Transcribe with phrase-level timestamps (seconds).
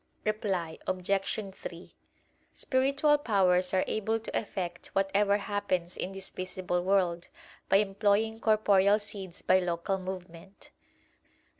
[0.25, 1.53] Reply Obj.
[1.55, 1.95] 3:
[2.55, 7.27] Spiritual powers are able to effect whatever happens in this visible world,
[7.69, 10.71] by employing corporeal seeds by local movement.